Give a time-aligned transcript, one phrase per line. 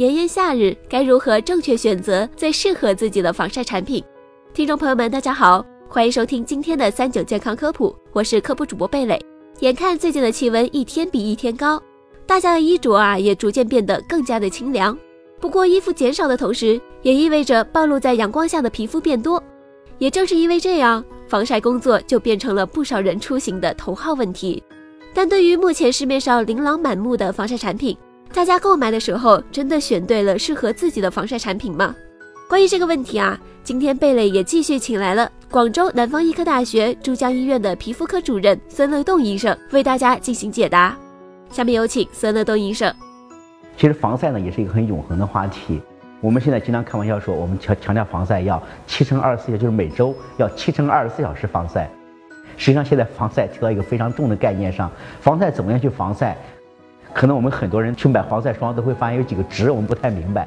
[0.00, 4.02] 炎炎夏日该如何正确选择最适合自己的防晒产品？
[4.54, 9.20] 听众朋友们，大家好，欢迎收听今天的三九健康科普，我是科普主播贝蕾。
[9.58, 11.78] 眼看最近的气温一天比一天高，
[12.24, 14.96] 大家的衣着啊也逐渐变得更加的清凉。
[15.38, 19.42] 不过衣服减少的同时，也意味着暴露在阳光下的皮肤变多。
[19.98, 24.62] 也正是因为这样，防晒工作就变成了不少人出行的头号问题。
[25.12, 27.94] 但对于目前市面上琳琅满目的防晒产品，
[28.32, 31.94] 大家购买的时候真的选对了适合自己的防晒产品吗？
[32.48, 40.96] 关于这个问题啊，今天贝蕾也继续请来了广州南方医科大学珠江医院的皮肤科主任孙乐栋医生为大家进行解答。
[41.50, 42.92] 下面有请孙乐栋医生。
[43.76, 45.80] 其实防晒呢也是一个很永恒的话题。
[46.20, 51.90] 我们现在经常开玩笑说，我们强强调防晒要七乘二十四小，就是每周要七乘二十四小时防晒。
[52.56, 54.88] 实际上现在防晒提到一个非常重的概念上，
[55.20, 56.36] 防晒怎么样去防晒？
[57.12, 60.46] 可能我们很多人去买防晒霜都会发现有几个值我们不太明白，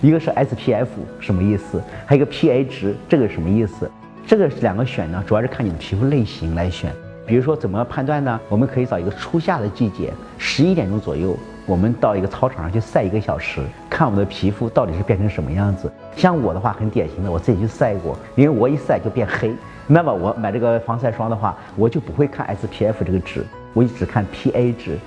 [0.00, 0.86] 一个是 SPF
[1.20, 3.90] 什么意思，还有一个 PA 值，这个什么意思？
[4.26, 6.92] 这个两个选呢，主要是看你的皮肤类型来选。
[7.24, 8.40] 比如说怎么判断呢？
[8.48, 15.90] 我们可以找一个初夏的季节，十一点钟左右，我们到一个操场上去晒一个小时，看我们的皮肤到底是变成什么样子。
[16.16, 19.54] 像我的话很典型的，我自己去晒过，因为我一晒就变黑。
[19.86, 24.98] 那么我买这个防晒霜的话，我就不会看 SPF 这个值，我只看 PA 值。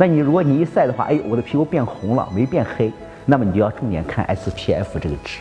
[0.00, 2.90] 那你如果你一晒的话，哎，我的皮肤变红了，没变黑，
[3.26, 5.40] 那么你就要重点看 SPF 这个值。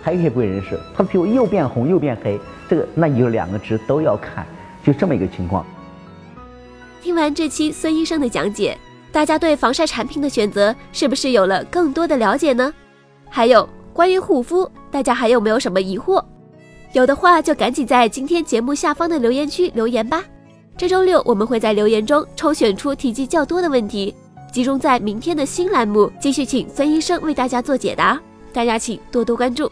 [0.00, 2.38] 还有一些贵人士，他的皮肤又变红又变黑，
[2.70, 4.46] 这个那你就两个值都要看，
[4.84, 5.66] 就这么一个情况。
[7.02, 8.78] 听完这期孙医生的讲解，
[9.10, 12.72] 大家对防晒产品的选择是不是有了更多的了解呢？
[13.28, 16.24] 还有关于护肤，大家还有没有什么疑惑？
[16.92, 20.22] 有的话就赶紧在今天节目下方的留言区留言吧。
[20.78, 24.14] 这周六我们会在留言中抽选出提及较多的问题，
[24.52, 28.20] 集中在明天的新栏目，继续请孙医生为大家做解答，
[28.52, 29.70] 大家请多多关注。